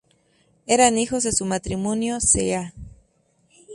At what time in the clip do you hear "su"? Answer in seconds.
1.31-1.45